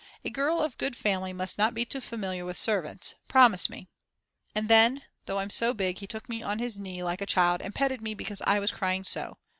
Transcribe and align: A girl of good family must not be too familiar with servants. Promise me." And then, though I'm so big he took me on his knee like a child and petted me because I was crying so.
A 0.25 0.31
girl 0.31 0.59
of 0.61 0.79
good 0.79 0.95
family 0.95 1.31
must 1.31 1.59
not 1.59 1.75
be 1.75 1.85
too 1.85 2.01
familiar 2.01 2.43
with 2.43 2.57
servants. 2.57 3.13
Promise 3.27 3.69
me." 3.69 3.87
And 4.55 4.67
then, 4.67 5.03
though 5.27 5.37
I'm 5.37 5.51
so 5.51 5.75
big 5.75 5.99
he 5.99 6.07
took 6.07 6.27
me 6.27 6.41
on 6.41 6.57
his 6.57 6.79
knee 6.79 7.03
like 7.03 7.21
a 7.21 7.27
child 7.27 7.61
and 7.61 7.75
petted 7.75 8.01
me 8.01 8.15
because 8.15 8.41
I 8.47 8.57
was 8.59 8.71
crying 8.71 9.03
so. 9.03 9.37